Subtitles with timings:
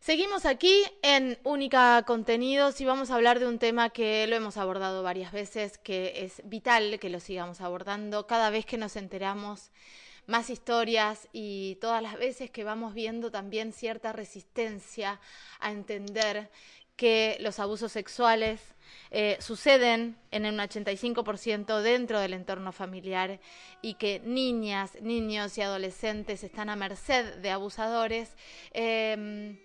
[0.00, 4.56] Seguimos aquí en Única Contenidos y vamos a hablar de un tema que lo hemos
[4.56, 9.70] abordado varias veces, que es vital que lo sigamos abordando cada vez que nos enteramos
[10.26, 15.20] más historias y todas las veces que vamos viendo también cierta resistencia
[15.58, 16.50] a entender
[16.96, 18.62] que los abusos sexuales
[19.10, 23.38] eh, suceden en un 85% dentro del entorno familiar
[23.82, 28.34] y que niñas, niños y adolescentes están a merced de abusadores.
[28.72, 29.58] Eh,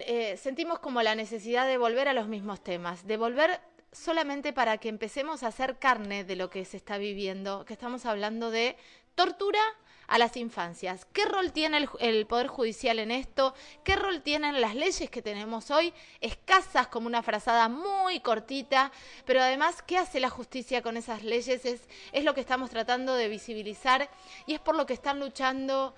[0.00, 3.60] eh, sentimos como la necesidad de volver a los mismos temas, de volver
[3.92, 8.06] solamente para que empecemos a hacer carne de lo que se está viviendo, que estamos
[8.06, 8.76] hablando de
[9.14, 9.60] tortura
[10.06, 11.06] a las infancias.
[11.12, 13.54] ¿Qué rol tiene el, Poder Judicial en esto?
[13.84, 15.92] ¿Qué rol tienen las leyes que tenemos hoy?
[16.20, 18.92] Escasas como una frazada muy cortita,
[19.24, 21.64] pero además, ¿qué hace la justicia con esas leyes?
[21.64, 21.82] Es,
[22.12, 24.10] es lo que estamos tratando de visibilizar
[24.46, 25.94] y es por lo que están luchando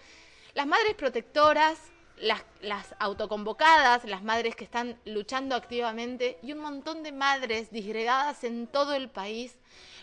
[0.54, 1.78] las madres protectoras,
[2.18, 8.44] las, las, autoconvocadas, las madres que están luchando activamente y un montón de madres disgregadas
[8.44, 9.56] en todo el país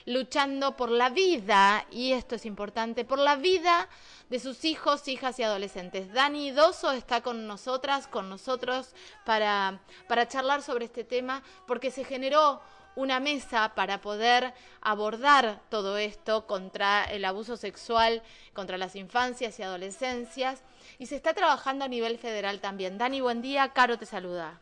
[0.05, 3.88] luchando por la vida, y esto es importante, por la vida
[4.30, 6.11] de sus hijos, hijas y adolescentes.
[6.13, 8.93] Dani Doso está con nosotras, con nosotros,
[9.25, 12.61] para, para charlar sobre este tema, porque se generó
[12.95, 18.22] una mesa para poder abordar todo esto contra el abuso sexual,
[18.53, 20.61] contra las infancias y adolescencias
[21.00, 22.98] y se está trabajando a nivel federal también.
[22.98, 23.73] Dani, buen día.
[23.73, 24.59] Caro te saluda.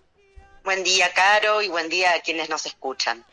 [0.63, 3.25] Buen día, Caro, y buen día a quienes nos escuchan.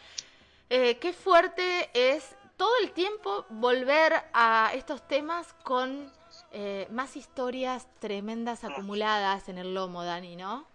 [0.71, 6.13] Eh, qué fuerte es todo el tiempo volver a estos temas con
[6.53, 10.67] eh, más historias tremendas acumuladas en el lomo, Dani, ¿no?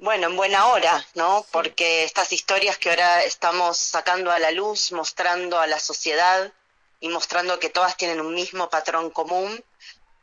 [0.00, 1.44] Bueno, en buena hora, ¿no?
[1.50, 6.52] Porque estas historias que ahora estamos sacando a la luz, mostrando a la sociedad
[7.00, 9.64] y mostrando que todas tienen un mismo patrón común,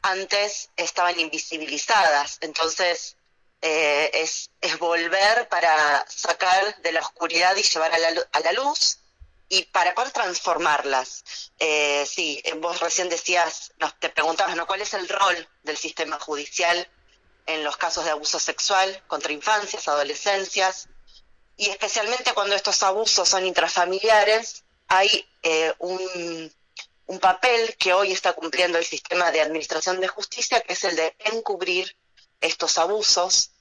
[0.01, 2.37] antes estaban invisibilizadas.
[2.39, 3.17] Entonces,
[3.61, 8.53] eh, es, es, volver para sacar de la oscuridad y llevar a la, a la
[8.53, 8.99] luz
[9.49, 11.51] y para poder transformarlas.
[11.59, 14.67] Eh, sí, vos recién decías, nos, te preguntabas, ¿no?
[14.67, 16.89] ¿Cuál es el rol del sistema judicial
[17.45, 20.89] en los casos de abuso sexual contra infancias, adolescencias?
[21.57, 26.51] Y especialmente cuando estos abusos son intrafamiliares, hay eh, un,
[27.21, 31.15] papel que hoy está cumpliendo el sistema de administración de justicia, que es el de
[31.19, 31.95] encubrir
[32.41, 33.51] estos abusos,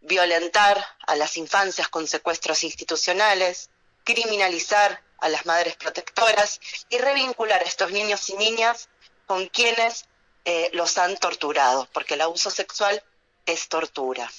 [0.00, 3.70] violentar a las infancias con secuestros institucionales,
[4.04, 8.88] criminalizar a las madres protectoras y revincular a estos niños y niñas
[9.26, 10.06] con quienes
[10.44, 13.02] eh, los han torturado, porque el abuso sexual
[13.46, 14.30] es tortura.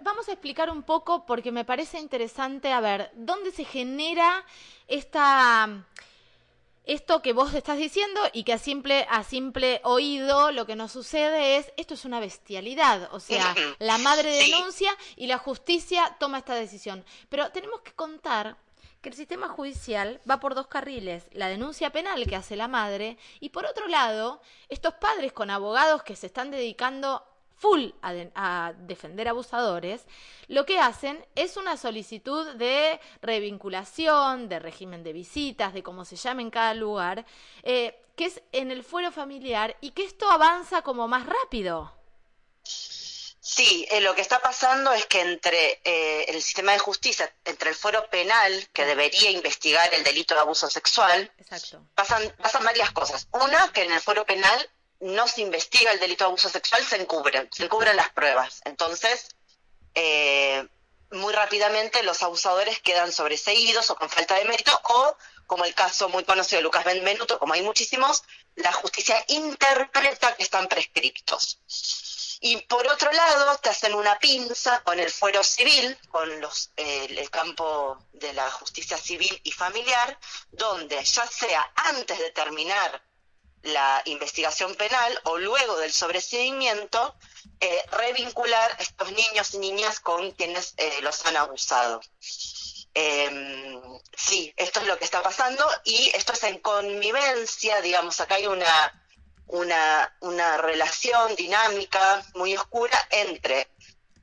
[0.00, 4.44] Vamos a explicar un poco, porque me parece interesante, a ver, ¿dónde se genera
[4.88, 5.84] esta
[6.84, 10.92] esto que vos estás diciendo y que a simple, a simple oído lo que nos
[10.92, 16.38] sucede es, esto es una bestialidad, o sea, la madre denuncia y la justicia toma
[16.38, 17.04] esta decisión.
[17.28, 18.56] Pero tenemos que contar
[19.00, 23.16] que el sistema judicial va por dos carriles, la denuncia penal que hace la madre
[23.40, 27.24] y por otro lado, estos padres con abogados que se están dedicando
[27.62, 30.02] full a, de, a, defender abusadores,
[30.48, 36.16] lo que hacen es una solicitud de revinculación, de régimen de visitas, de cómo se
[36.16, 37.24] llame en cada lugar,
[37.62, 41.94] eh, que es en el fuero familiar y que esto avanza como más rápido.
[42.64, 47.70] Sí, eh, lo que está pasando es que entre eh, el sistema de justicia, entre
[47.70, 51.84] el fuero penal, que debería investigar el delito de abuso sexual, Exacto.
[51.94, 53.28] Pasan, pasan varias cosas.
[53.32, 54.70] Una, que en el fuero penal
[55.02, 58.60] no se investiga el delito de abuso sexual, se encubren, se encubren las pruebas.
[58.64, 59.28] Entonces,
[59.94, 60.66] eh,
[61.10, 66.08] muy rápidamente los abusadores quedan sobreseídos o con falta de mérito, o, como el caso
[66.08, 68.22] muy conocido de Lucas Benvenuto, como hay muchísimos,
[68.54, 71.58] la justicia interpreta que están prescriptos.
[72.40, 77.28] Y por otro lado, te hacen una pinza con el fuero civil, con los, el
[77.30, 80.18] campo de la justicia civil y familiar,
[80.50, 83.02] donde ya sea antes de terminar
[83.62, 87.14] la investigación penal o luego del sobreseimiento,
[87.60, 92.00] eh, revincular estos niños y niñas con quienes eh, los han abusado.
[92.94, 93.80] Eh,
[94.16, 98.46] sí, esto es lo que está pasando y esto es en convivencia, digamos, acá hay
[98.46, 99.04] una,
[99.46, 103.68] una, una relación dinámica muy oscura entre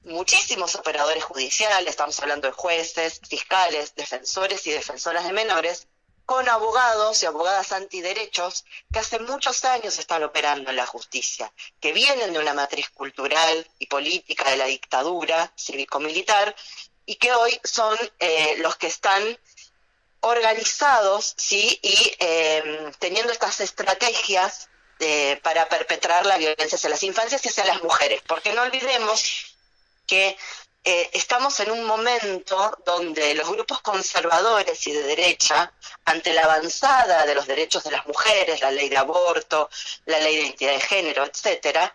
[0.04, 5.88] muchísimos operadores judiciales, estamos hablando de jueces, fiscales, defensores y defensoras de menores,
[6.30, 11.92] con abogados y abogadas antiderechos que hace muchos años están operando en la justicia, que
[11.92, 16.56] vienen de una matriz cultural y política de la dictadura cívico-militar
[17.08, 19.40] y que hoy son eh, los que están
[20.20, 21.80] organizados y
[22.20, 27.82] eh, teniendo estas estrategias de, para perpetrar la violencia hacia las infancias y hacia las
[27.82, 28.22] mujeres.
[28.28, 29.56] Porque no olvidemos
[30.06, 30.38] que
[30.84, 35.74] eh, estamos en un momento donde los grupos conservadores y de derecha,
[36.06, 39.70] ante la avanzada de los derechos de las mujeres, la ley de aborto,
[40.06, 41.94] la ley de identidad de género, etcétera,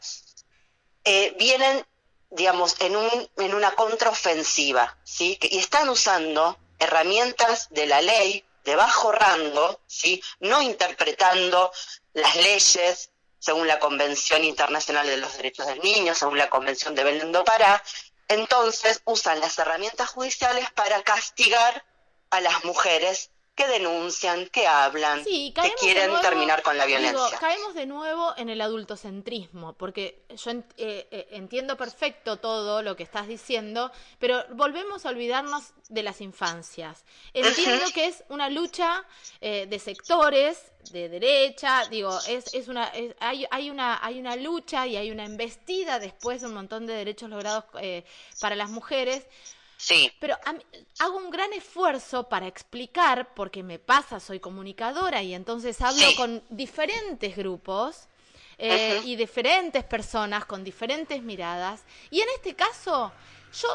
[1.02, 1.84] eh, vienen,
[2.30, 5.38] digamos, en, un, en una contraofensiva, ¿sí?
[5.42, 10.22] Y están usando herramientas de la ley de bajo rango, ¿sí?
[10.40, 11.72] No interpretando
[12.12, 13.10] las leyes
[13.44, 17.44] según la Convención Internacional de los Derechos del Niño, según la Convención de Belén do
[17.44, 17.82] Pará,
[18.28, 21.84] entonces usan las herramientas judiciales para castigar
[22.30, 27.38] a las mujeres que denuncian, que hablan, que quieren terminar con la violencia.
[27.38, 33.04] caemos de nuevo en el adultocentrismo, porque yo eh, eh, entiendo perfecto todo lo que
[33.04, 37.04] estás diciendo, pero volvemos a olvidarnos de las infancias.
[37.32, 39.04] Entiendo que es una lucha
[39.40, 42.90] eh, de sectores de derecha, digo, es, es una,
[43.20, 46.94] hay, hay, una, hay una lucha y hay una embestida después de un montón de
[46.94, 47.64] derechos logrados
[48.40, 49.26] para las mujeres,
[49.84, 50.10] Sí.
[50.18, 50.34] Pero
[51.00, 56.42] hago un gran esfuerzo para explicar, porque me pasa, soy comunicadora y entonces hablo con
[56.48, 58.08] diferentes grupos
[58.56, 61.82] eh, y diferentes personas con diferentes miradas.
[62.10, 63.12] Y en este caso,
[63.60, 63.68] yo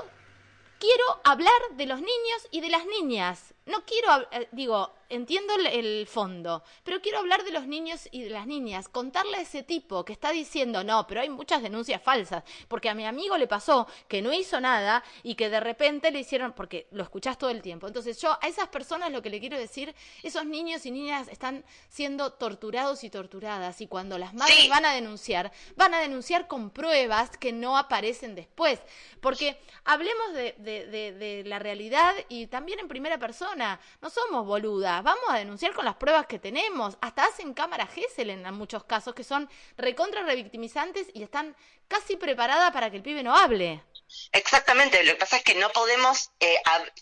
[0.79, 3.53] quiero hablar de los niños y de las niñas.
[3.69, 8.31] No quiero, eh, digo, entiendo el, fondo, pero quiero hablar de los niños y de
[8.31, 12.43] las niñas, contarle a ese tipo que está diciendo, no, pero hay muchas denuncias falsas,
[12.67, 16.19] porque a mi amigo le pasó que no hizo nada y que de repente le
[16.19, 17.85] hicieron, porque lo escuchás todo el tiempo.
[17.85, 19.93] Entonces yo a esas personas lo que le quiero decir,
[20.23, 24.93] esos niños y niñas están siendo torturados y torturadas y cuando las madres van a
[24.93, 28.79] denunciar, van a denunciar con pruebas que no aparecen después,
[29.21, 35.03] porque hablemos de, de la realidad y también en primera persona, no somos boludas.
[35.03, 36.97] Vamos a denunciar con las pruebas que tenemos.
[37.01, 41.55] Hasta hacen cámara Gesell en muchos casos que son recontra revictimizantes y están
[41.87, 43.83] casi preparadas para que el pibe no hable.
[44.31, 46.57] Exactamente, lo que pasa es que no podemos, eh,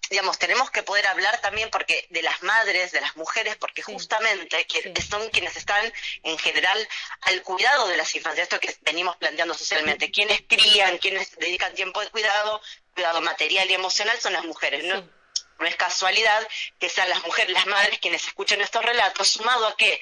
[0.10, 4.66] digamos, tenemos que poder hablar también porque de las madres, de las mujeres, porque justamente
[5.10, 5.94] son quienes están
[6.24, 6.78] en general
[7.22, 12.02] al cuidado de las infancias, esto que venimos planteando socialmente, quienes crían, quienes dedican tiempo
[12.02, 12.62] de cuidado,
[12.94, 15.17] cuidado material y emocional son las mujeres, ¿no?
[15.60, 16.48] No es casualidad
[16.80, 20.00] que sean las mujeres, las madres quienes escuchen estos relatos, sumado a que,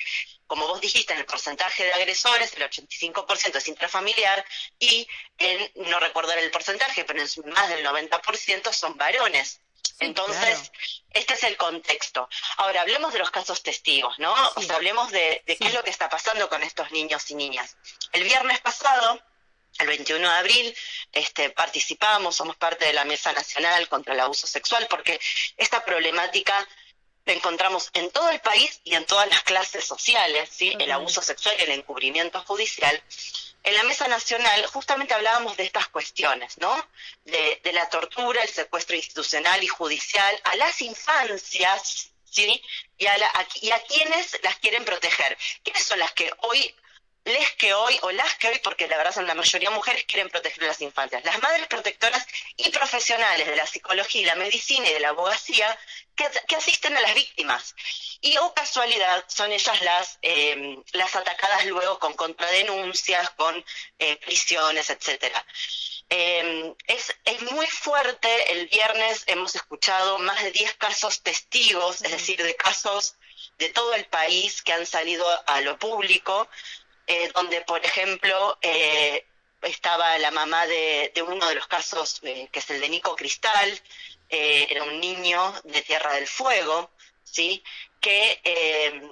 [0.47, 4.45] como vos dijiste, en el porcentaje de agresores, el 85% es intrafamiliar
[4.79, 5.07] y
[5.37, 9.61] en, no recuerdo el porcentaje, pero en más del 90% son varones.
[9.99, 10.71] Entonces,
[11.11, 12.27] este es el contexto.
[12.57, 14.33] Ahora, hablemos de los casos testigos, ¿no?
[14.55, 17.35] O sea, hablemos de, de qué es lo que está pasando con estos niños y
[17.35, 17.77] niñas.
[18.11, 19.21] El viernes pasado,
[19.79, 20.77] el 21 de abril
[21.11, 25.19] este, participamos, somos parte de la Mesa Nacional contra el Abuso Sexual, porque
[25.57, 26.67] esta problemática
[27.25, 30.75] la encontramos en todo el país y en todas las clases sociales, ¿sí?
[30.79, 33.01] el abuso sexual y el encubrimiento judicial.
[33.63, 36.87] En la Mesa Nacional justamente hablábamos de estas cuestiones, ¿no?
[37.23, 42.61] De, la tortura, el secuestro institucional y judicial a las infancias, ¿sí?
[42.99, 43.17] Y a,
[43.61, 45.35] y a quienes las quieren proteger.
[45.63, 46.75] ¿Quiénes son las que hoy
[47.25, 50.29] les que hoy, o las que hoy, porque la verdad son la mayoría mujeres, quieren
[50.29, 51.25] proteger a las infancias.
[51.25, 52.25] Las madres protectoras
[52.55, 55.77] y profesionales de la psicología y la medicina y de la abogacía
[56.15, 57.75] que, asisten a las víctimas.
[58.21, 63.65] Y, o casualidad, son ellas las, em, las atacadas luego con contradenuncias, con
[63.99, 65.43] eh, prisiones, etcétera.
[66.09, 72.11] Em, es, es, muy fuerte, el viernes hemos escuchado más de 10 casos testigos, es
[72.11, 73.15] decir, de casos
[73.57, 76.47] de todo el país que han salido a lo público,
[77.07, 79.25] eh, donde, por ejemplo, eh,
[79.61, 83.81] estaba la mamá de, uno de los casos, eh, que es el de Nico Cristal,
[84.27, 86.91] era un niño de Tierra del Fuego,
[87.23, 87.63] ¿sí?
[88.01, 89.07] que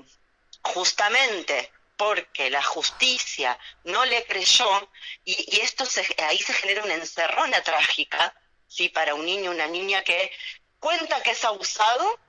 [0.62, 4.90] justamente porque la justicia no le creyó,
[5.24, 5.86] y, esto
[6.28, 8.36] ahí se genera una encerrona trágica,
[8.68, 8.90] ¿sí?
[8.90, 10.32] para un niño, una niña que
[10.80, 12.20] cuenta que es abusado,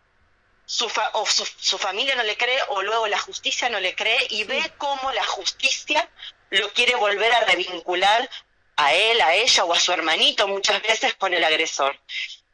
[0.67, 4.45] su o su, familia no le cree o luego la justicia no le cree y
[4.45, 6.09] ve cómo la justicia
[6.51, 8.29] lo quiere volver a revincular
[8.77, 11.99] a él, a ella o a su hermanito muchas veces con el agresor.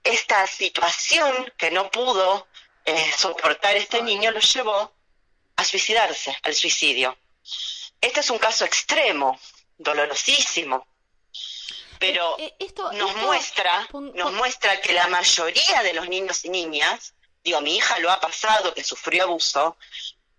[0.02, 2.48] Esta situación que no pudo
[2.84, 4.92] eh, soportar este niño lo llevó
[5.56, 7.16] a suicidarse, al suicidio.
[8.00, 9.38] Este es un caso extremo,
[9.76, 10.86] dolorosísimo,
[11.98, 17.14] pero eh, eh, nos muestra, nos muestra que la mayoría de los niños y niñas
[17.42, 19.76] digo, mi hija lo ha pasado, que sufrió abuso,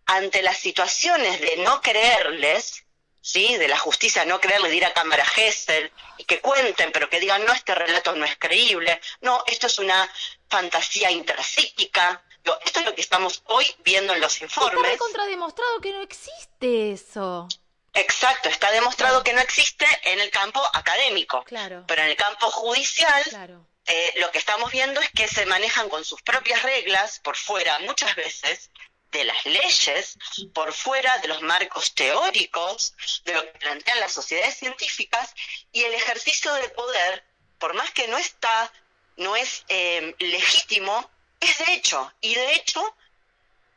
[0.06, 2.84] ante las situaciones de no creerles,
[3.22, 3.58] ¿sí?
[3.58, 7.20] de la justicia no creerles, de ir a cámara Gesell y que cuenten, pero que
[7.20, 10.10] digan, no, este relato no es creíble, no, esto es una
[10.50, 12.24] fantasía intrapsíquica.
[12.66, 14.84] esto es lo que estamos hoy viendo en los informes.
[14.84, 17.48] Está contrademostrado que no existe eso.
[17.94, 21.84] Exacto, está demostrado que no existe en el campo académico, claro.
[21.88, 23.68] pero en el campo judicial claro.
[23.88, 27.80] Eh, lo que estamos viendo es que se manejan con sus propias reglas por fuera
[27.80, 28.70] muchas veces
[29.12, 30.18] de las leyes,
[30.54, 32.94] por fuera de los marcos teóricos,
[33.26, 35.34] de lo que plantean las sociedades científicas,
[35.72, 37.24] y el ejercicio de poder,
[37.60, 38.72] por más que no está,
[39.18, 41.10] no es eh, legítimo,
[41.42, 42.96] es de hecho, y de hecho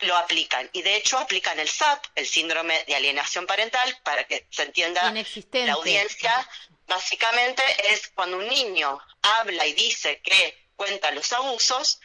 [0.01, 0.69] lo aplican.
[0.73, 5.13] Y de hecho aplican el SAP, el síndrome de alienación parental, para que se entienda
[5.53, 6.49] la audiencia.
[6.87, 12.01] Básicamente es cuando un niño habla y dice que cuenta los abusos,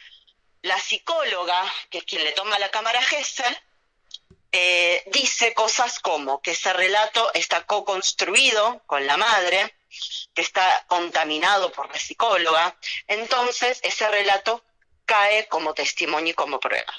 [0.62, 3.56] la psicóloga, que es quien le toma la cámara Gesell,
[4.52, 9.74] eh, dice cosas como que ese relato está co-construido con la madre,
[10.34, 14.64] que está contaminado por la psicóloga, entonces ese relato
[15.04, 16.92] cae como testimonio y como prueba.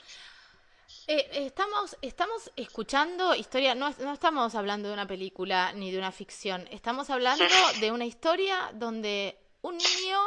[1.08, 6.12] Eh, estamos, estamos escuchando historia, no, no estamos hablando de una película ni de una
[6.12, 7.44] ficción, estamos hablando
[7.80, 10.20] de una historia donde un niño,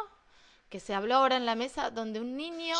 [0.68, 2.76] que se habló ahora en la mesa, donde un niño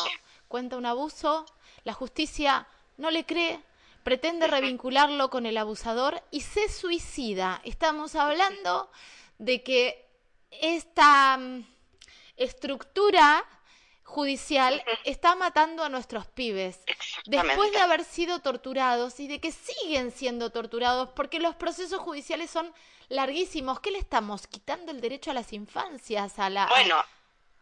[0.49, 1.45] cuenta un abuso,
[1.85, 3.63] la justicia no le cree,
[4.03, 7.61] pretende revincularlo con el abusador y se suicida.
[7.63, 8.91] Estamos hablando
[9.37, 10.05] de que
[10.51, 11.65] esta mm,
[12.35, 13.45] estructura
[14.05, 16.79] judicial está matando a nuestros pibes
[17.25, 22.51] después de haber sido torturados y de que siguen siendo torturados porque los procesos judiciales
[22.51, 22.73] son
[23.09, 23.79] larguísimos.
[23.79, 26.37] ¿Qué le estamos quitando el derecho a las infancias?
[26.37, 27.03] A la, Bueno,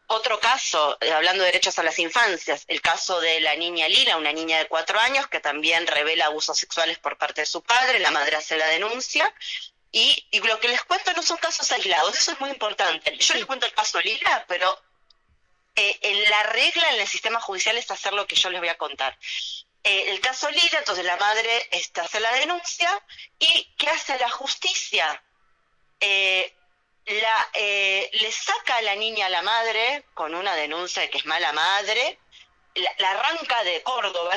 [0.07, 4.17] otro caso, eh, hablando de derechos a las infancias, el caso de la niña Lila,
[4.17, 7.99] una niña de cuatro años que también revela abusos sexuales por parte de su padre,
[7.99, 9.33] la madre hace la denuncia.
[9.91, 13.15] Y, y lo que les cuento no son casos aislados, eso es muy importante.
[13.17, 14.77] Yo les cuento el caso Lila, pero
[15.75, 18.69] eh, en la regla en el sistema judicial es hacer lo que yo les voy
[18.69, 19.17] a contar.
[19.83, 22.89] Eh, el caso Lila, entonces la madre este, hace la denuncia
[23.39, 25.21] y ¿qué hace la justicia?
[25.99, 26.53] Eh,
[27.05, 31.17] la, eh, le saca a la niña a la madre con una denuncia de que
[31.17, 32.17] es mala madre,
[32.75, 34.35] la, la arranca de Córdoba,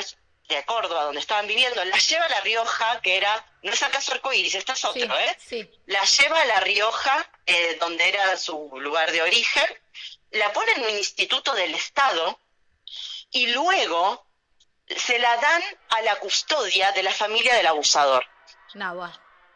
[0.49, 4.11] de Córdoba donde estaban viviendo, la lleva a La Rioja, que era, no es acaso
[4.13, 5.37] arcoíris, este es otro, Sí, ¿eh?
[5.39, 5.71] sí.
[5.85, 9.65] La lleva a La Rioja, eh, donde era su lugar de origen,
[10.31, 12.39] la pone en un instituto del Estado
[13.31, 14.25] y luego
[14.95, 18.25] se la dan a la custodia de la familia del abusador.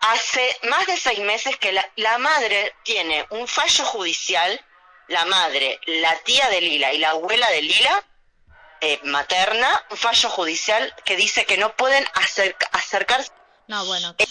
[0.02, 4.60] Hace más de seis meses que la, la madre tiene un fallo judicial,
[5.08, 8.04] la madre, la tía de Lila y la abuela de Lila,
[8.82, 13.32] eh, materna, un fallo judicial que dice que no pueden acerca- acercarse.
[13.68, 14.14] No, bueno.
[14.18, 14.26] Eh.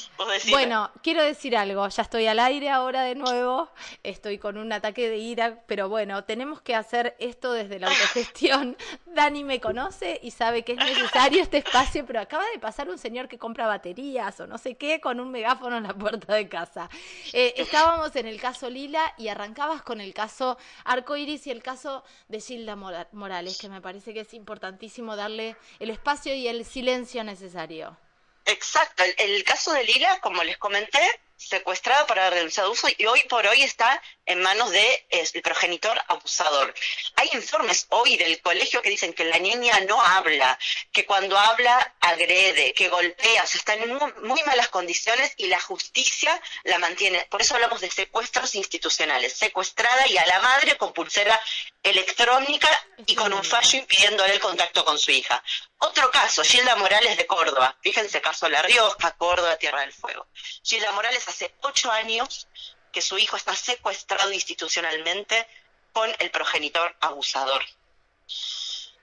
[0.51, 3.71] Bueno, quiero decir algo, ya estoy al aire ahora de nuevo,
[4.03, 8.77] estoy con un ataque de ira, pero bueno, tenemos que hacer esto desde la autogestión.
[9.07, 12.99] Dani me conoce y sabe que es necesario este espacio, pero acaba de pasar un
[12.99, 16.49] señor que compra baterías o no sé qué con un megáfono en la puerta de
[16.49, 16.91] casa.
[17.33, 22.05] Eh, estábamos en el caso Lila y arrancabas con el caso Arcoiris y el caso
[22.29, 26.67] de Gilda Mora- Morales, que me parece que es importantísimo darle el espacio y el
[26.67, 27.97] silencio necesario.
[28.45, 31.01] Exacto, el, el caso de Lila, como les comenté,
[31.41, 35.43] secuestrada para haber denunciado uso y hoy por hoy está en manos de es, el
[35.43, 36.75] progenitor abusador.
[37.17, 40.59] Hay informes hoy del colegio que dicen que la niña no habla,
[40.93, 45.47] que cuando habla agrede, que golpea, o sea, está en muy, muy malas condiciones y
[45.47, 47.27] la justicia la mantiene.
[47.31, 51.41] Por eso hablamos de secuestros institucionales, secuestrada y a la madre con pulsera
[51.83, 52.69] electrónica
[53.07, 55.43] y con un fallo impidiéndole el contacto con su hija.
[55.83, 57.75] Otro caso, Gilda Morales de Córdoba.
[57.81, 60.27] Fíjense, caso La Rioja, Córdoba, Tierra del Fuego.
[60.63, 62.47] Gilda Morales hace ocho años
[62.93, 65.47] que su hijo está secuestrado institucionalmente
[65.93, 67.63] con el progenitor abusador.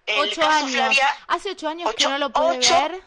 [0.06, 0.72] El Ocho caso años.
[0.72, 3.02] Flavia Hace ocho años que no lo puede ocho- ver.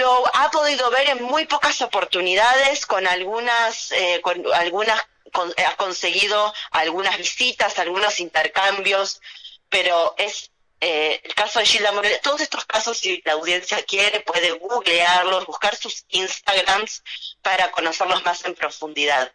[0.00, 5.74] lo ha podido ver en muy pocas oportunidades, con algunas, eh, con algunas con- ha
[5.76, 9.20] conseguido algunas visitas, algunos intercambios,
[9.68, 10.51] pero es
[10.84, 15.46] eh, el caso de Gilda Morales, todos estos casos, si la audiencia quiere, puede googlearlos,
[15.46, 17.04] buscar sus Instagrams
[17.40, 19.32] para conocerlos más en profundidad.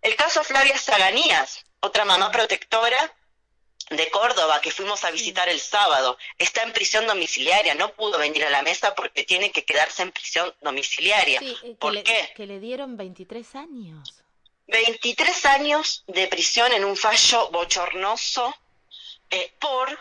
[0.00, 3.14] El caso de Flavia Zaganías, otra mamá protectora
[3.90, 8.46] de Córdoba que fuimos a visitar el sábado, está en prisión domiciliaria, no pudo venir
[8.46, 11.40] a la mesa porque tiene que quedarse en prisión domiciliaria.
[11.40, 12.32] Sí, eh, que, ¿Por le, qué?
[12.34, 14.14] que le dieron 23 años.
[14.68, 18.56] 23 años de prisión en un fallo bochornoso
[19.28, 19.98] eh, por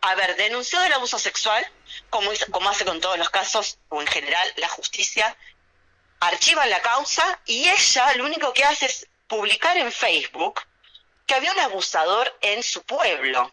[0.00, 1.66] haber denunciado el abuso sexual,
[2.08, 2.30] como
[2.70, 5.36] hace con todos los casos, o en general la justicia,
[6.20, 10.60] archiva la causa y ella lo único que hace es publicar en Facebook
[11.26, 13.52] que había un abusador en su pueblo.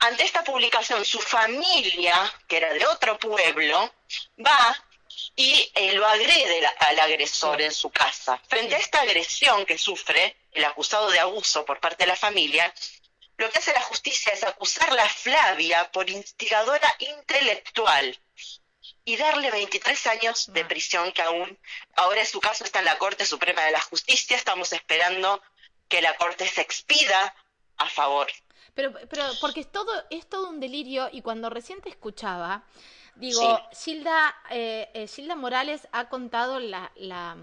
[0.00, 3.92] Ante esta publicación, su familia, que era de otro pueblo,
[4.44, 4.84] va
[5.36, 8.40] y eh, lo agrede al agresor en su casa.
[8.48, 12.72] Frente a esta agresión que sufre el acusado de abuso por parte de la familia,
[13.38, 18.18] lo que hace la justicia es acusarla a Flavia por instigadora intelectual
[19.04, 21.56] y darle 23 años de prisión, que aún
[21.96, 24.36] ahora su caso está en la Corte Suprema de la Justicia.
[24.36, 25.40] Estamos esperando
[25.88, 27.34] que la Corte se expida
[27.76, 28.26] a favor.
[28.74, 32.64] Pero, pero porque es todo, es todo un delirio y cuando recién te escuchaba,
[33.14, 37.36] digo, Gilda, eh, eh, Gilda Morales ha contado la, la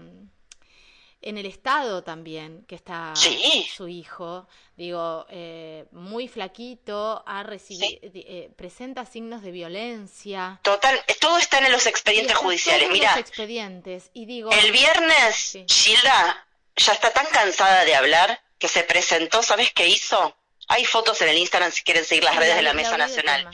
[1.22, 4.46] en el estado también que está su hijo,
[4.76, 10.60] digo, eh, muy flaquito, ha recibido, eh, presenta signos de violencia.
[10.62, 12.90] Total, todo está en los expedientes judiciales.
[12.90, 16.46] Mira, los expedientes y digo, el viernes Gilda
[16.76, 20.36] ya está tan cansada de hablar que se presentó, ¿sabes qué hizo?
[20.68, 23.48] Hay fotos en el Instagram si quieren seguir las redes de la Mesa Nacional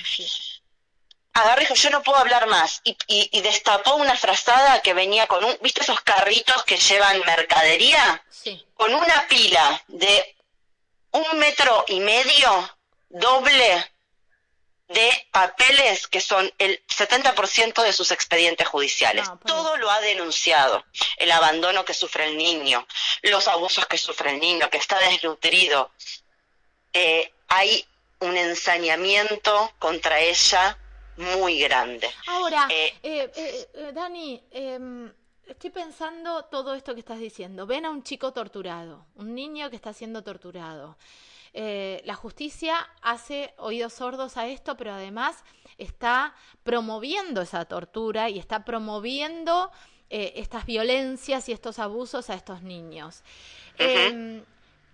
[1.33, 2.81] agarró dijo, yo no puedo hablar más.
[2.85, 8.23] Y, y, destapó una frazada que venía con un, ¿viste esos carritos que llevan mercadería?
[8.31, 8.65] Sí.
[8.75, 10.37] Con una pila de
[11.12, 12.77] un metro y medio
[13.09, 13.93] doble
[14.89, 19.27] de papeles que son el 70% de sus expedientes judiciales.
[19.47, 20.85] Todo lo ha denunciado.
[21.17, 22.87] El abandono que sufre el niño,
[23.23, 25.91] los abusos que sufre el niño, que está desnutrido.
[26.93, 27.87] Eh, hay
[28.21, 30.79] un ensañamiento contra ella
[31.16, 32.09] muy grande.
[32.26, 35.12] Ahora, eh, eh, eh, Dani, em,
[35.47, 37.66] estoy pensando todo esto que estás diciendo.
[37.66, 40.97] Ven a un chico torturado, un niño que está siendo torturado.
[41.54, 45.45] la justicia hace oídos sordos a esto, pero además
[45.76, 49.71] está promoviendo esa tortura y está promoviendo
[50.09, 53.23] estas violencias y estos abusos a estos niños.
[53.76, 54.42] Em,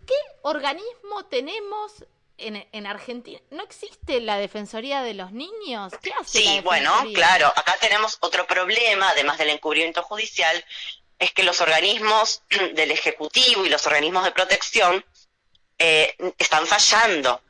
[0.04, 2.04] ¿Qué organismo tenemos
[2.38, 5.92] en, Argentina no existe la Defensoría de los Niños.
[6.02, 10.64] ¿Qué hace sí, bueno, claro, acá tenemos otro problema, además del encubrimiento judicial,
[11.18, 12.42] es que los organismos
[12.74, 15.04] del Ejecutivo y los organismos de protección
[15.78, 17.42] eh, están fallando.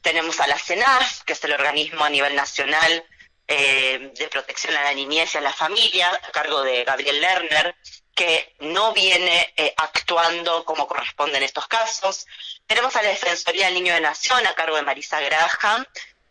[0.00, 3.04] Tenemos a la CENAF, que es el organismo a nivel nacional
[3.48, 7.74] eh, de protección a la niñez y a la familia, a cargo de Gabriel Lerner,
[8.16, 12.26] que no viene eh, actuando como corresponde en estos casos.
[12.66, 15.86] Tenemos a la Defensoría del Niño de Nación a cargo de Marisa Graham,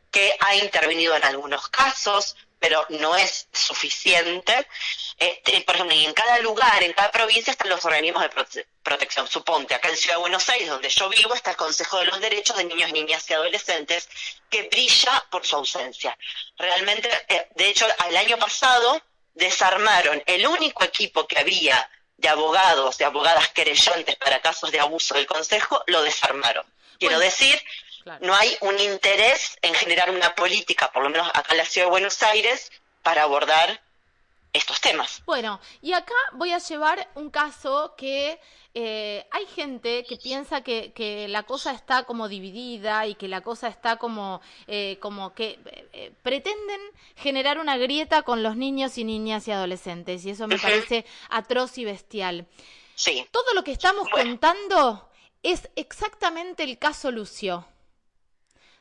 [0.10, 4.68] que ha intervenido en algunos casos, pero no es suficiente.
[5.18, 9.28] Este, por ejemplo, en cada lugar, en cada provincia están los organismos de protección.
[9.28, 12.20] Suponte, acá en Ciudad de Buenos Aires, donde yo vivo, está el Consejo de los
[12.20, 14.10] Derechos de Niños, Niñas y Adolescentes,
[14.50, 16.18] que brilla por su ausencia.
[16.58, 19.00] Realmente, eh, de hecho, el año pasado
[19.36, 25.14] desarmaron el único equipo que había de abogados, de abogadas querellantes para casos de abuso
[25.16, 26.66] del Consejo, lo desarmaron.
[26.98, 27.62] Quiero decir,
[28.22, 31.88] no hay un interés en generar una política, por lo menos acá en la Ciudad
[31.88, 32.72] de Buenos Aires,
[33.04, 33.82] para abordar
[34.56, 35.22] estos temas.
[35.26, 38.40] Bueno, y acá voy a llevar un caso que
[38.74, 43.42] eh, hay gente que piensa que, que, la cosa está como dividida y que la
[43.42, 45.60] cosa está como, eh, como que
[45.94, 46.80] eh, pretenden
[47.16, 51.78] generar una grieta con los niños y niñas y adolescentes y eso me parece atroz
[51.78, 52.48] y bestial.
[52.96, 53.28] Sí.
[53.32, 55.10] Todo lo que estamos contando
[55.44, 57.68] es exactamente el caso Lucio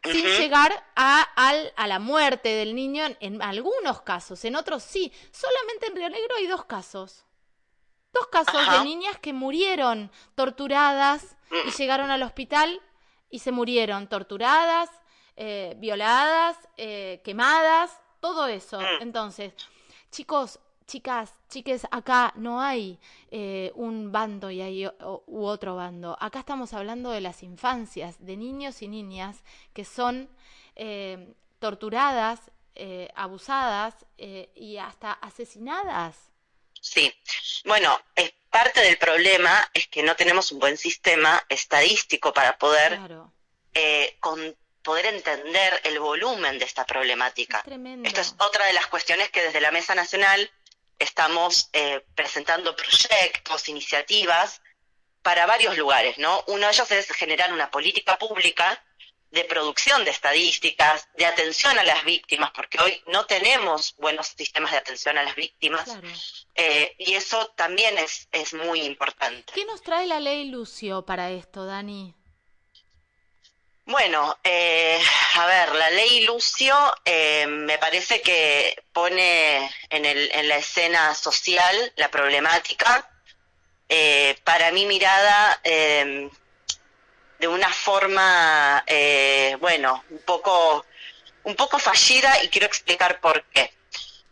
[0.05, 5.13] sin llegar a, al, a la muerte del niño en, algunos casos, en otros sí.
[5.31, 7.25] Solamente en Río Negro hay dos casos.
[8.13, 11.73] Dos casos de niñas que murieron torturadas y mm.
[11.73, 12.81] llegaron al hospital
[13.29, 14.89] y se murieron torturadas,
[15.35, 18.79] eh, violadas, eh, quemadas, todo eso.
[18.81, 19.03] Mm.
[19.03, 19.53] Entonces,
[20.13, 22.99] chicos, chicas, chiques, acá no hay
[23.31, 26.17] eh, un bando y hay u otro bando.
[26.21, 29.43] Acá estamos hablando de las infancias, de niños y niñas
[29.73, 30.29] que son
[30.77, 32.41] eh, torturadas,
[32.75, 36.17] eh, abusadas y hasta asesinadas.
[36.81, 37.13] Sí,
[37.65, 37.99] bueno,
[38.51, 43.01] parte del problema es que no tenemos un buen sistema estadístico para poder
[44.21, 47.65] con, poder entender el volumen de esta problemática.
[48.05, 50.51] Esta es otra de las cuestiones que desde la Mesa Nacional
[51.05, 54.61] estamos eh, presentando proyectos, iniciativas
[55.23, 56.43] para varios lugares, ¿no?
[56.49, 58.83] Uno de ellos es generar una política pública
[59.31, 64.71] de producción de estadísticas, de atención a las víctimas, porque hoy no tenemos buenos sistemas
[64.71, 65.91] de atención a las víctimas,
[66.55, 69.53] eh, y eso también es, es muy importante.
[69.53, 72.15] ¿Qué nos trae la ley Lucio para esto, Dani?
[73.87, 74.99] Bueno, eh,
[75.35, 81.15] a ver, la ley Lucio eh, me parece que pone en, el, en la escena
[81.15, 83.11] social la problemática,
[83.89, 86.31] eh, para mi mirada, em,
[87.39, 90.87] de una forma, eh, bueno, un poco,
[91.43, 93.71] un poco fallida y quiero explicar por qué.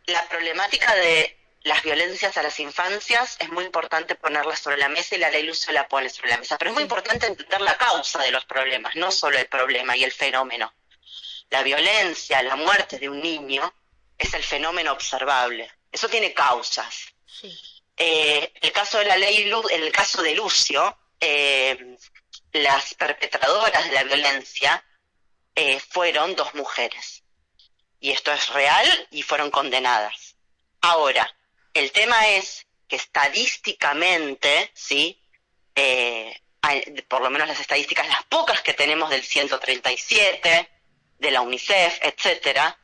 [0.07, 5.15] La problemática de las violencias a las infancias es muy importante ponerlas sobre la mesa
[5.15, 7.77] y la ley Lucio la pone sobre la mesa, pero es muy importante entender la
[7.77, 10.73] causa de los problemas, no solo el problema y el fenómeno.
[11.51, 13.73] La violencia, la muerte de un niño
[14.19, 15.71] es el fenómeno observable.
[15.91, 17.13] Eso tiene causas.
[17.97, 21.97] Eh, el caso de la ley, en el caso de Lucio, eh,
[22.53, 24.85] las perpetradoras de la violencia
[25.55, 27.23] eh, fueron dos mujeres.
[28.01, 30.35] Y esto es real y fueron condenadas.
[30.81, 31.33] Ahora,
[31.75, 35.19] el tema es que estadísticamente, ¿sí?
[37.09, 40.69] por lo menos las estadísticas, las pocas que tenemos del 137,
[41.19, 42.79] de la UNICEF, etcétera,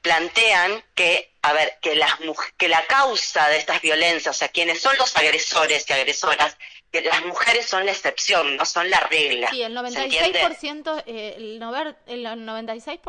[0.00, 2.12] plantean que, a ver, que, las,
[2.56, 6.56] que la causa de estas violencias, o sea, quienes son los agresores y agresoras,
[6.92, 9.50] que las mujeres son la excepción, no son la regla.
[9.50, 13.00] Sí, el 96%, eh, el, el 96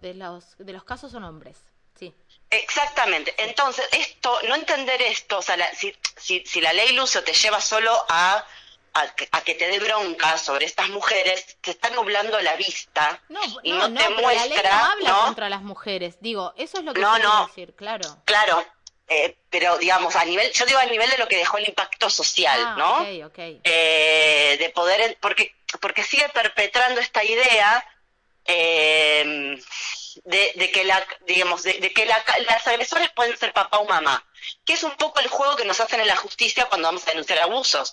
[0.00, 1.56] de los, de los casos son hombres.
[2.50, 3.34] Exactamente.
[3.38, 7.60] Entonces, esto, no entender esto, o sea, si, si, si la ley Lucio te lleva
[7.60, 8.44] solo a
[9.32, 13.20] a, que te dé bronca sobre estas mujeres que están nublando la vista
[13.62, 14.70] y no, te muestra.
[14.70, 18.22] no habla contra las mujeres, digo, eso es lo que quiero decir, claro.
[18.24, 18.64] Claro,
[19.08, 22.08] eh, pero digamos, a nivel, yo digo a nivel de lo que dejó el impacto
[22.08, 23.04] social, ah, ¿no?
[23.04, 27.86] Eh, de poder, porque, porque sigue perpetrando esta idea
[28.46, 29.60] eh,
[30.24, 34.24] de, que la, digamos, de, que las agresores pueden ser papá o mamá,
[34.64, 37.10] que es un poco el juego que nos hacen en la justicia cuando vamos a
[37.10, 37.92] denunciar abusos.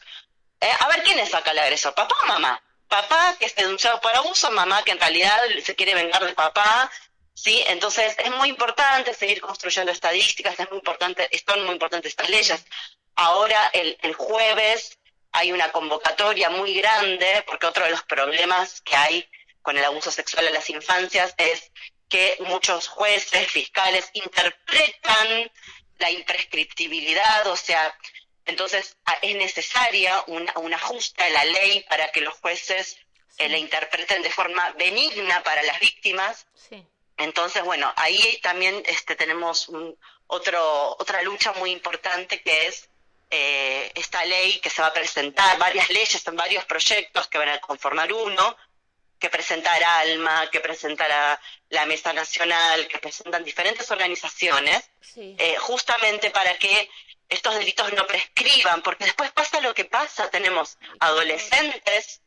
[0.60, 1.94] Eh, a ver, ¿quién es acá el agresor?
[1.94, 2.62] ¿Papá o mamá?
[2.88, 6.90] Papá que es denunciado por abuso, mamá que en realidad se quiere vengar de papá,
[7.34, 7.64] ¿sí?
[7.68, 12.66] Entonces es muy importante seguir construyendo estadísticas, es muy importante, son muy importantes estas leyes.
[13.16, 14.98] Ahora, el, el jueves,
[15.32, 19.28] hay una convocatoria muy grande, porque otro de los problemas que hay
[19.64, 21.72] con el abuso sexual a las infancias es
[22.14, 25.52] que muchos jueces, fiscales interpretan
[25.98, 27.92] la imprescriptibilidad, o sea,
[28.46, 32.98] entonces, es necesaria un ajuste a la ley para que los jueces
[33.40, 36.46] eh, la interpreten de forma benigna para las víctimas.
[37.18, 39.72] Entonces, bueno, ahí también este, tenemos
[40.28, 42.90] otro, otra lucha muy importante que es
[43.32, 47.50] eh, esta ley que se va a presentar, varias leyes en varios proyectos que van
[47.50, 48.56] a conformar uno,
[49.24, 54.84] que presentará ALMA, que presentará la Mesa Nacional, que presentan diferentes organizaciones,
[55.16, 56.90] eh, justamente para que
[57.30, 62.22] estos delitos no prescriban, porque después pasa lo que pasa, tenemos adolescentes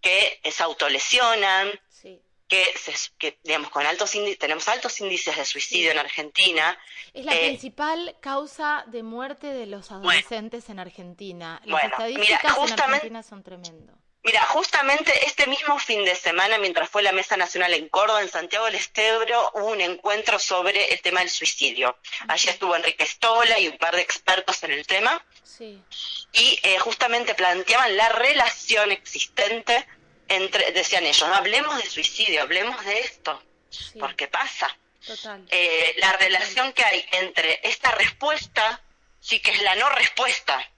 [0.00, 1.70] que se autolesionan,
[2.48, 2.64] que,
[3.16, 4.10] que digamos con altos
[4.40, 6.76] tenemos altos índices de suicidio en Argentina.
[7.14, 11.62] Es la eh, principal causa de muerte de los adolescentes en Argentina.
[11.64, 14.09] Las estadísticas en Argentina son tremendas.
[14.22, 18.28] Mira, justamente este mismo fin de semana, mientras fue la Mesa Nacional en Córdoba, en
[18.28, 21.98] Santiago del Estebro, hubo un encuentro sobre el tema del suicidio.
[22.28, 25.24] Allí estuvo Enrique Stola y un par de expertos en el tema.
[25.42, 25.82] Sí.
[26.34, 29.86] Y eh, justamente planteaban la relación existente
[30.28, 33.42] entre, decían ellos, no hablemos de suicidio, hablemos de esto,
[33.98, 34.76] porque pasa.
[35.04, 35.46] Total.
[35.50, 38.84] Eh, la relación que hay entre esta respuesta,
[39.18, 40.70] sí que es la no respuesta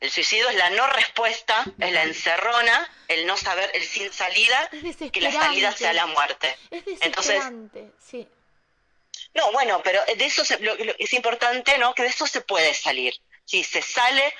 [0.00, 4.70] el suicidio es la no respuesta, es la encerrona, el no saber, el sin salida,
[5.12, 6.56] que la salida sea la muerte.
[6.70, 7.42] Es Entonces,
[8.02, 8.26] sí.
[9.34, 11.94] No, bueno, pero de eso es importante, ¿no?
[11.94, 13.14] Que de eso se puede salir.
[13.44, 14.34] Si se sale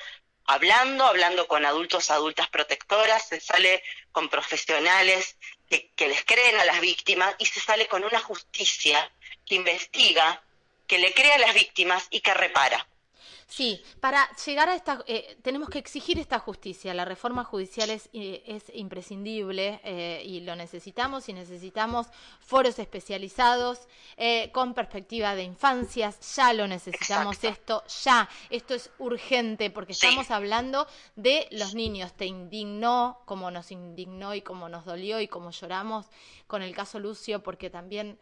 [0.45, 5.37] hablando, hablando con adultos, adultas protectoras, se sale con profesionales
[5.69, 9.11] que, que les creen a las víctimas y se sale con una justicia
[9.45, 10.43] que investiga,
[10.87, 12.87] que le cree a las víctimas y que repara.
[13.51, 16.93] Sí, para llegar a esta, eh, tenemos que exigir esta justicia.
[16.93, 22.07] La reforma judicial es, eh, es imprescindible eh, y lo necesitamos y necesitamos
[22.39, 23.89] foros especializados
[24.53, 26.35] con perspectiva de infancias.
[26.37, 28.29] Ya lo necesitamos esto, ya.
[28.49, 30.87] Esto es urgente porque estamos hablando
[31.17, 32.13] de los niños.
[32.13, 36.05] Te indignó como nos indignó y como nos dolió y como lloramos
[36.47, 38.17] con el caso Lucio porque también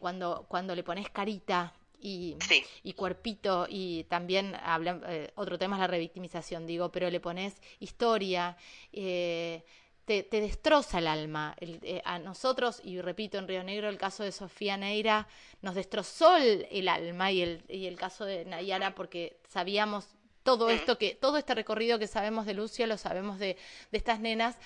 [0.00, 2.36] cuando, cuando le pones carita y,
[2.82, 7.54] y cuerpito y también hablan, eh, otro tema es la revictimización, digo, pero le pones
[7.80, 8.58] historia,
[8.92, 9.64] eh,
[10.04, 11.56] te, destroza el alma.
[11.60, 15.26] Eh, a nosotros, y repito, en Río Negro el caso de Sofía Neira
[15.62, 20.06] nos destrozó el, alma y el, y el caso de Nayara porque sabíamos
[20.42, 23.56] todo esto que, todo este recorrido que sabemos de Lucio, lo sabemos de,
[23.90, 24.58] de estas nenas,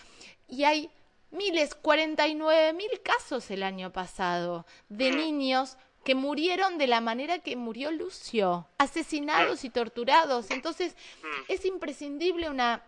[0.49, 0.91] y hay
[1.31, 5.77] miles, 49 mil casos el año pasado de niños
[6.09, 10.51] que murieron de la manera que murió Lucio, asesinados y torturados.
[10.51, 10.97] Entonces,
[11.49, 12.83] es imprescindible una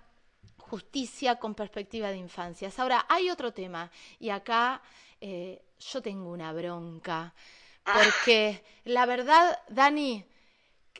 [0.56, 2.78] justicia con perspectiva de infancias.
[2.78, 4.80] Ahora, hay otro tema, y acá
[5.20, 7.34] eh, yo tengo una bronca,
[7.84, 10.24] porque la verdad, Dani,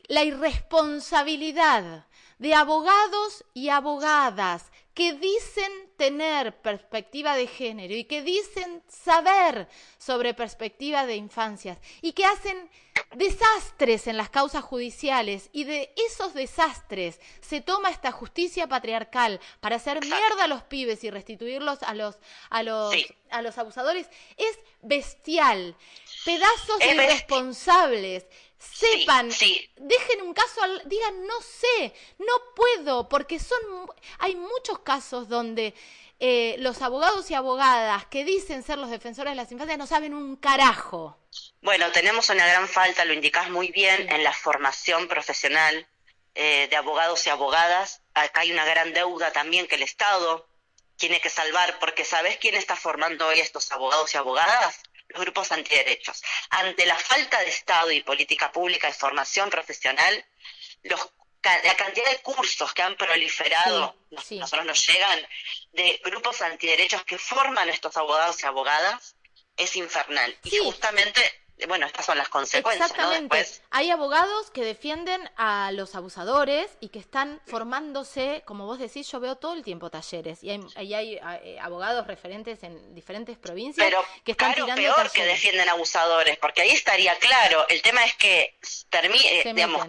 [0.07, 2.05] la irresponsabilidad
[2.37, 10.33] de abogados y abogadas que dicen tener perspectiva de género y que dicen saber sobre
[10.33, 12.69] perspectiva de infancias y que hacen
[13.15, 19.77] desastres en las causas judiciales y de esos desastres se toma esta justicia patriarcal para
[19.77, 22.17] hacer mierda a los pibes y restituirlos a los
[22.49, 22.93] a los
[23.29, 25.75] a los abusadores es bestial.
[26.25, 28.25] Pedazos irresponsables
[28.61, 33.59] sepan, dejen un caso, digan no sé, no puedo, porque son,
[34.19, 35.73] hay muchos casos donde
[36.19, 40.13] eh, los abogados y abogadas que dicen ser los defensores de las infancias no saben
[40.13, 41.17] un carajo.
[41.61, 45.87] Bueno, tenemos una gran falta, lo indicás muy bien, en la formación profesional
[46.35, 48.01] eh, de abogados y abogadas.
[48.13, 50.47] Acá hay una gran deuda también que el Estado
[50.95, 54.79] tiene que salvar, porque ¿sabes quién está formando hoy estos abogados y abogadas?
[55.11, 56.21] Los grupos antiderechos.
[56.49, 60.25] Ante la falta de Estado y política pública de formación profesional,
[60.83, 61.09] los,
[61.43, 65.27] la cantidad de cursos que han proliferado, nosotros nos llegan,
[65.73, 69.15] de grupos antiderechos que forman estos abogados y abogadas,
[69.57, 70.37] es infernal.
[70.43, 72.89] Y justamente bueno, estas son las consecuencias.
[72.89, 73.45] Exactamente.
[73.69, 79.19] Hay abogados que defienden a los abusadores y que están formándose, como vos decís, yo
[79.19, 83.93] veo todo el tiempo talleres y hay, hay, eh, abogados referentes en diferentes provincias
[84.23, 87.67] que están claro, tirando peor que defienden abusadores, porque ahí estaría claro.
[87.69, 88.57] El tema es que
[88.89, 89.87] termine, eh, digamos,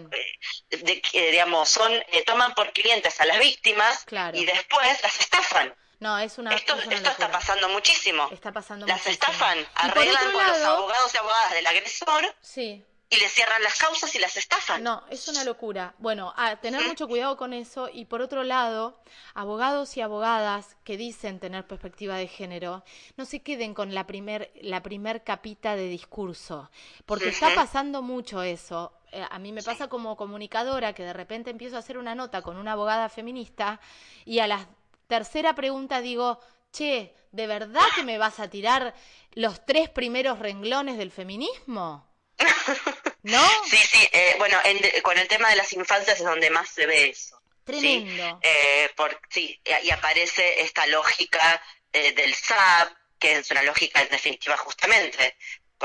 [0.69, 1.91] eh, digamos, son
[2.25, 5.73] toman por clientes a las víctimas y después las estafan.
[6.03, 6.53] No, es una.
[6.53, 8.27] Esto, esto está pasando muchísimo.
[8.29, 12.35] Está pasando Las estafan, arreglan con los abogados y abogadas del agresor.
[12.41, 12.83] Sí.
[13.09, 14.83] Y le cierran las causas y las estafan.
[14.83, 15.93] No, es una locura.
[15.99, 17.87] Bueno, a tener mucho cuidado con eso.
[17.93, 19.01] Y por otro lado,
[19.33, 22.83] abogados y abogadas que dicen tener perspectiva de género,
[23.15, 26.69] no se queden con la primer, la primer capita de discurso.
[27.05, 31.51] Porque está pasando mucho eso eh, a mí me pasa como comunicadora que de repente
[31.51, 33.79] empiezo a hacer una nota con una abogada feminista
[34.25, 34.65] y a las
[35.07, 36.39] tercera pregunta digo,
[36.71, 38.93] che, ¿de verdad que me vas a tirar
[39.33, 42.09] los tres primeros renglones del feminismo?
[43.23, 43.47] ¿No?
[43.69, 44.57] Sí, sí, eh, bueno,
[45.01, 47.39] con el tema de las infancias es donde más se ve eso.
[47.63, 48.39] Tremendo.
[48.41, 51.61] Sí, eh, por, sí y aparece esta lógica
[51.93, 55.37] eh, del SAP, que es una lógica en definitiva justamente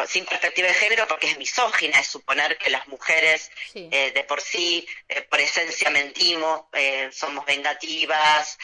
[0.07, 4.41] sin perspectiva de género porque es misógina, es suponer que las mujeres eh, de por
[4.41, 8.59] sí, eh, por esencia mentimos, eh, somos vengativas,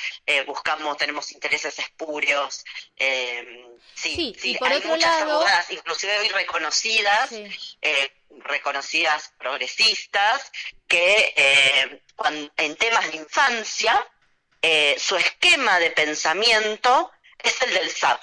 [0.47, 2.64] buscamos, tenemos intereses espurios.
[3.94, 7.31] sí, sí, hay muchas abogadas, inclusive hoy reconocidas,
[8.40, 10.51] reconocidas progresistas,
[10.88, 11.35] que
[12.57, 14.07] en temas de infancia,
[14.97, 18.23] su esquema de pensamiento es el del SAP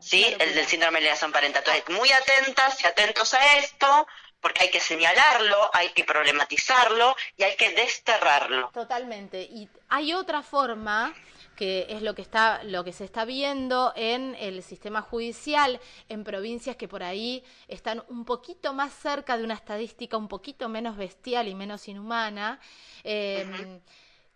[0.00, 0.24] ¿sí?
[0.38, 1.62] el del síndrome de alienación parental.
[1.66, 4.06] Entonces, muy atentas y atentos a esto,
[4.40, 8.70] porque hay que señalarlo, hay que problematizarlo y hay que desterrarlo.
[8.74, 9.42] Totalmente.
[9.42, 11.14] Y hay otra forma
[11.56, 16.24] que es lo que está lo que se está viendo en el sistema judicial en
[16.24, 20.96] provincias que por ahí están un poquito más cerca de una estadística un poquito menos
[20.96, 22.58] bestial y menos inhumana
[23.04, 23.80] eh,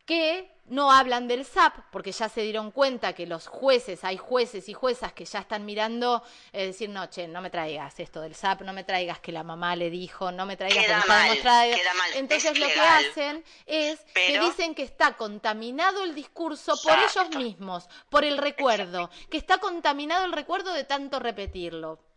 [0.09, 4.71] que no hablan del SAP porque ya se dieron cuenta que los jueces, hay jueces
[4.71, 8.35] y juezas que ya están mirando, es decir, no, che, no me traigas esto del
[8.35, 11.94] SAP, no me traigas que la mamá le dijo, no me traigas queda mal, queda
[11.94, 12.11] mal.
[12.14, 17.87] Entonces lo que hacen es que dicen que está contaminado el discurso por ellos mismos,
[18.09, 22.08] por el recuerdo, que está contaminado el recuerdo de tanto repetirlo.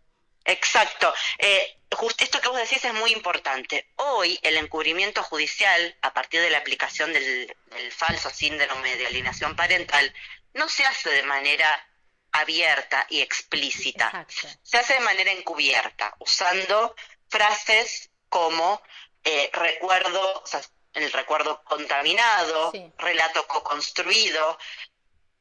[0.45, 1.13] Exacto.
[1.37, 3.87] Eh, justo esto que vos decís es muy importante.
[3.97, 7.55] Hoy el encubrimiento judicial, a partir de la aplicación del,
[7.91, 10.13] falso síndrome de alienación parental,
[10.53, 11.87] no se hace de manera
[12.31, 14.25] abierta y explícita.
[14.61, 16.95] Se hace de manera encubierta, usando
[17.29, 18.81] frases como
[19.23, 20.61] eh, recuerdo, o sea,
[20.93, 24.57] el recuerdo contaminado, relato co-construido,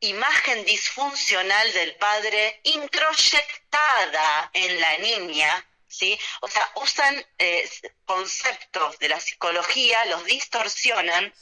[0.00, 6.18] imagen disfuncional del padre introyectada en la niña, ¿sí?
[6.40, 7.68] O sea, usan eh,
[8.04, 11.32] conceptos de la psicología, los distorsionan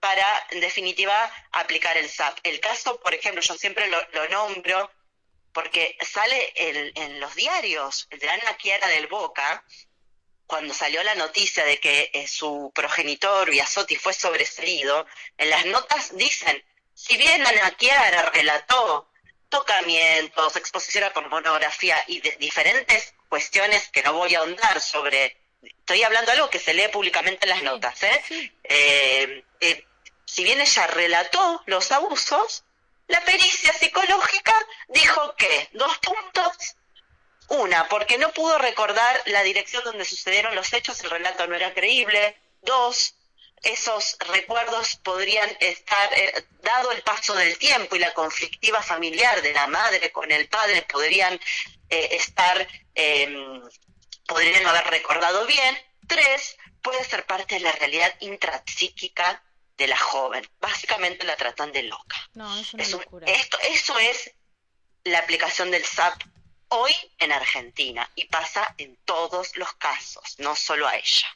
[0.00, 2.38] para, en definitiva, aplicar el SAP.
[2.42, 4.90] El caso, por ejemplo, yo siempre lo, nombro
[5.52, 9.64] porque sale en los diarios, el de Ana Chiara del Boca,
[10.48, 16.16] cuando salió la noticia de que eh, su progenitor Biasotti fue sobreseído, en las notas
[16.16, 16.64] dicen,
[16.98, 19.08] si bien Ana Chiara relató
[19.48, 26.02] tocamientos, exposición a pornografía y de diferentes cuestiones que no voy a ahondar sobre, estoy
[26.02, 28.50] hablando de algo que se lee públicamente en las notas, ¿eh?
[28.64, 29.86] Eh, ¿eh?
[30.24, 32.64] si bien ella relató los abusos,
[33.06, 34.54] la pericia psicológica
[34.88, 36.76] dijo que, dos puntos,
[37.46, 41.72] una, porque no pudo recordar la dirección donde sucedieron los hechos, el relato no era
[41.72, 43.14] creíble, Dos,
[43.62, 49.52] esos recuerdos podrían estar, eh, dado el paso del tiempo y la conflictiva familiar de
[49.52, 51.34] la madre con el padre, podrían
[51.90, 53.62] eh, estar, em,
[54.26, 55.78] podrían haber recordado bien.
[56.06, 59.42] Tres, puede ser parte de la realidad intrapsíquica
[59.76, 60.48] de la joven.
[60.60, 62.16] Básicamente la tratan de loca.
[62.34, 63.26] No, es una locura.
[63.30, 64.32] Esto, eso es
[65.04, 66.22] la aplicación del SAP
[66.68, 71.28] hoy en Argentina y pasa en todos los casos, no solo a ella.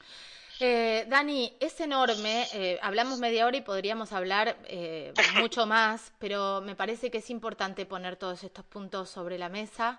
[0.64, 6.60] Eh, Dani, es enorme, eh, hablamos media hora y podríamos hablar eh, mucho más, pero
[6.60, 9.98] me parece que es importante poner todos estos puntos sobre la mesa.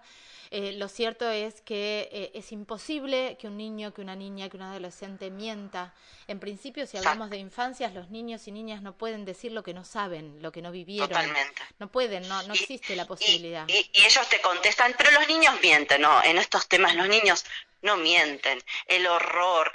[0.55, 4.55] Eh, lo cierto es que eh, es imposible que un niño, que una niña, que
[4.55, 5.93] un adolescente mienta.
[6.27, 9.73] En principio, si hablamos de infancias, los niños y niñas no pueden decir lo que
[9.73, 11.09] no saben, lo que no vivieron.
[11.09, 11.61] Totalmente.
[11.79, 13.67] No pueden, no, no existe la posibilidad.
[13.67, 16.23] Y, y, ellos te contestan, pero los niños mienten, ¿no?
[16.23, 17.43] En estos temas los niños
[17.83, 18.59] no mienten.
[18.87, 19.71] El horror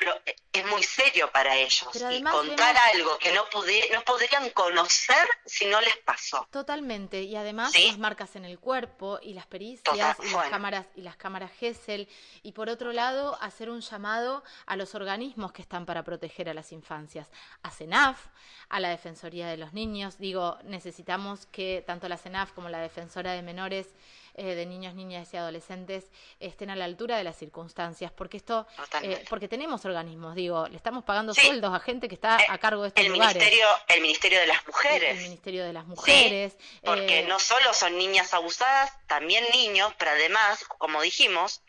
[0.53, 1.89] es muy serio para ellos.
[2.11, 6.49] Y contar algo que no, no podrían conocer si no les pasó.
[6.51, 7.23] Totalmente.
[7.23, 10.17] Y además las marcas en el cuerpo y las pericias y las
[10.49, 12.09] cámaras y las cámaras Gesell.
[12.43, 16.55] Y por otro lado, hacer un llamado a los organismos que están para proteger a
[16.55, 17.31] las infancias.
[17.63, 18.27] A CENAF,
[18.71, 20.19] a la Defensoría de los Niños.
[20.19, 23.89] Digo, necesitamos que tanto la CENAF como la Defensora de Menores
[24.39, 26.05] eh, de niños, niñas y adolescentes
[26.39, 28.69] estén a la altura de las circunstancias, porque esto,
[29.03, 32.57] eh, porque tenemos organismos, digo, le estamos pagando sueldos a gente que está eh, a
[32.59, 33.35] cargo de estos el lugares.
[33.35, 35.17] Ministerio, el Ministerio de las Mujeres.
[35.19, 36.57] El, Ministerio de las Mujeres.
[36.85, 41.63] porque no solo son niñas abusadas, también niños, pero además, como dijimos,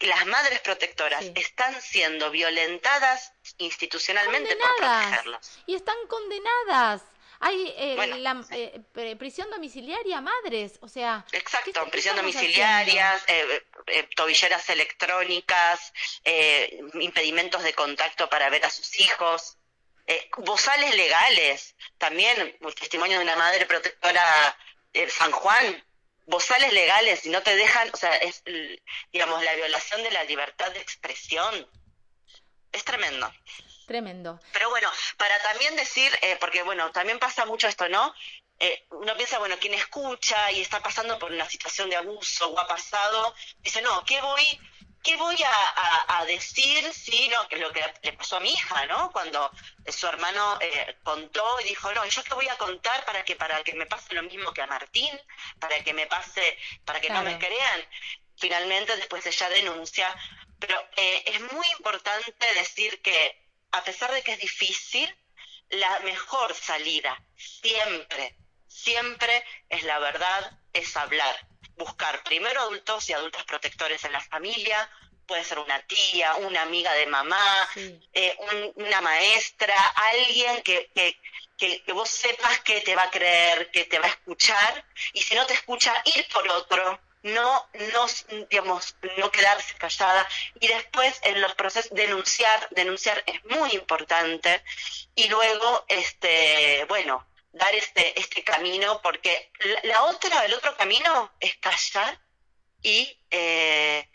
[0.00, 5.58] las madres protectoras están siendo violentadas institucionalmente por protegerlos.
[5.66, 7.02] Y están condenadas.
[7.40, 11.24] Hay eh, la eh, prisión domiciliaria madres, o sea...
[11.32, 15.92] Exacto, prisión domiciliaria, eh, eh, tobilleras electrónicas,
[16.94, 19.58] impedimentos de contacto para ver a sus hijos,
[20.38, 24.58] bozales legales, también un testimonio de una madre protectora
[24.92, 25.84] de San Juan,
[26.26, 28.42] bozales legales y no te dejan, o sea, es,
[29.12, 31.68] digamos, la violación de la libertad de expresión.
[32.72, 33.32] Es tremendo.
[33.86, 34.40] Tremendo.
[34.52, 38.12] Pero bueno, para también decir, eh, porque bueno, también pasa mucho esto, ¿no?
[38.58, 42.58] Eh, uno piensa, bueno, quien escucha y está pasando por una situación de abuso o
[42.58, 44.60] ha pasado, dice, no, ¿qué voy,
[45.04, 48.86] qué voy a, decir si, no, que es lo que le pasó a mi hija,
[48.86, 49.12] ¿no?
[49.12, 49.52] Cuando
[49.86, 53.62] su hermano eh, contó y dijo, no, yo te voy a contar para que, para
[53.62, 55.16] que me pase lo mismo que a Martín,
[55.60, 57.88] para que me pase, para que no me crean.
[58.36, 60.12] Finalmente después ella denuncia,
[60.58, 65.14] pero es muy importante decir que a pesar de que es difícil,
[65.70, 71.36] la mejor salida siempre, siempre es la verdad, es hablar.
[71.76, 74.88] Buscar primero adultos y adultos protectores en la familia,
[75.26, 77.68] puede ser una tía, una amiga de mamá,
[78.12, 78.36] eh,
[78.76, 81.20] una maestra, alguien que, que,
[81.58, 85.34] que, vos sepas que te va a creer, que te va a escuchar, y si
[85.34, 87.00] no te escucha, ir por otro,
[87.34, 88.06] no, no,
[88.50, 90.26] digamos, no quedarse callada.
[90.60, 94.62] Y después en los procesos denunciar, denunciar es muy importante.
[95.14, 99.50] Y luego, este, bueno, dar este, este camino porque
[99.82, 102.20] la, otra, el otro camino es callar
[102.82, 104.08] y, eh,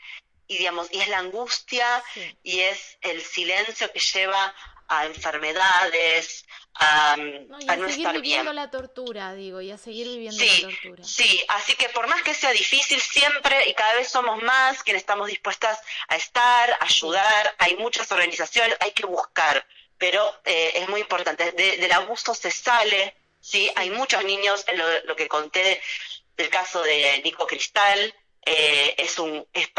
[0.48, 2.04] y digamos, y es la angustia
[2.44, 4.54] y es el silencio que lleva
[4.92, 10.44] a enfermedades, a, no, y a, seguir viviendo la tortura, digo, y a seguir viviendo
[10.44, 11.04] la tortura.
[11.06, 15.04] Sí, así que por más que sea difícil, siempre y cada vez somos más quienes
[15.04, 19.66] estamos dispuestas a estar, a ayudar, hay muchas organizaciones, hay que buscar,
[19.98, 25.16] pero eh, es muy importante, del abuso se sale, sí, hay muchos niños, lo, lo
[25.16, 25.82] que conté
[26.36, 28.14] del caso de Nico Cristal,
[28.46, 29.70] eh, es un, es,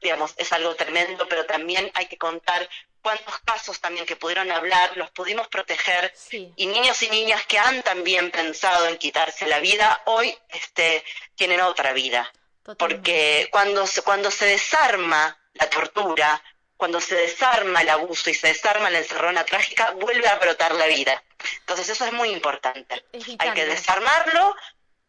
[0.00, 2.68] digamos, es algo tremendo, pero también hay que contar
[3.02, 7.82] cuántos casos también que pudieron hablar, los pudimos proteger y niños y niñas que han
[7.82, 12.32] también pensado en quitarse la vida, hoy este, tienen otra vida.
[12.78, 16.42] Porque cuando se, cuando se desarma la tortura,
[16.76, 20.86] cuando se desarma el abuso y se desarma la encerrona trágica, vuelve a brotar la
[20.86, 21.22] vida.
[21.60, 23.04] Entonces eso es muy importante.
[23.38, 24.56] Hay que desarmarlo,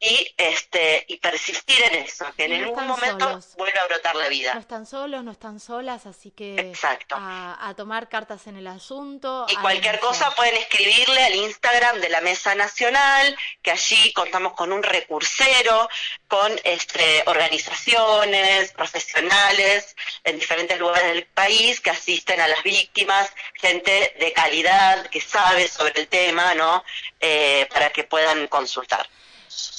[0.03, 4.53] y este y persistir en eso, que en algún momento vuelva a brotar la vida.
[4.53, 6.73] No están solos, no están solas, así que
[7.11, 9.45] A, tomar cartas en el asunto.
[9.49, 14.73] Y cualquier cosa pueden escribirle al Instagram de la Mesa Nacional, que allí contamos con
[14.73, 15.87] un recursero,
[16.27, 19.95] con este, organizaciones, profesionales
[20.25, 25.69] en diferentes lugares del país que asisten a las víctimas, gente de calidad que sabe
[25.69, 26.83] sobre el tema, ¿no?
[27.21, 29.07] Eh, para que puedan consultar.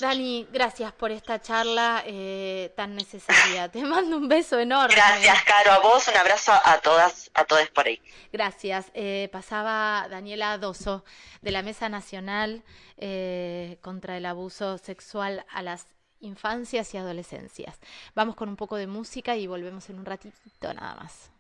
[0.00, 3.68] Dani, gracias por esta charla eh, tan necesaria.
[3.72, 4.94] Te mando un beso enorme.
[4.94, 8.00] Gracias, Caro, a vos, un abrazo a todas, a todos por ahí.
[8.32, 8.90] Gracias.
[8.94, 11.04] Eh, pasaba Daniela Doso
[11.42, 12.62] de la Mesa Nacional
[12.96, 15.86] eh, contra el Abuso Sexual a las
[16.20, 17.78] Infancias y Adolescencias.
[18.14, 21.30] Vamos con un poco de música y volvemos en un ratito nada más.